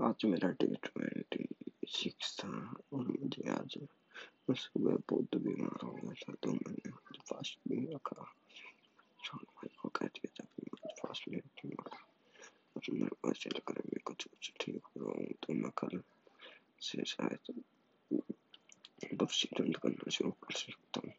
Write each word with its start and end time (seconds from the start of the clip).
आज 0.00 0.24
मेरा 0.24 0.48
date 0.50 0.86
twenty 0.86 1.44
six 1.88 2.36
था 2.40 2.48
और 2.92 3.06
मुझे 3.08 3.50
आज 3.50 3.74
मैं 3.80 4.54
सुबह 4.54 4.96
बहुत 5.10 5.36
बीमार 5.36 5.84
हो 5.84 5.92
गया 5.92 6.12
था 6.12 6.34
तो 6.42 6.52
मैंने 6.52 6.90
फास्ट 7.30 7.58
भी 7.68 7.80
रखा। 7.94 8.24
छोड़ 9.24 9.42
भाई 9.42 9.76
को 9.82 9.88
कह 9.88 10.06
दिया 10.06 10.30
था 10.38 10.44
कि 10.44 10.70
मैं 10.74 10.92
फास्ट 11.02 11.28
भी 11.30 11.36
रखूँगा 11.36 11.96
और 12.76 12.92
मेरे 12.92 13.16
पास 13.22 13.36
चलकर 13.42 13.82
मैं 13.86 14.00
कुछ 14.04 14.24
कुछ 14.24 14.52
ठीक 14.60 14.86
हो 14.86 15.04
रहा 15.04 15.18
हूँ 15.18 15.32
तो 15.42 15.54
मैं 15.54 15.70
कल 15.78 16.00
से 16.80 17.04
शायद 17.04 17.62
बस 19.14 19.44
करना 19.54 20.10
शुरू 20.10 20.30
कर 20.30 20.54
सकता 20.54 21.00
हूँ। 21.04 21.09